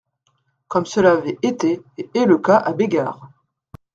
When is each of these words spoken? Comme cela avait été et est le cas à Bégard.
Comme 0.67 0.87
cela 0.87 1.11
avait 1.11 1.37
été 1.43 1.79
et 1.99 2.09
est 2.15 2.25
le 2.25 2.39
cas 2.39 2.57
à 2.57 2.73
Bégard. 2.73 3.29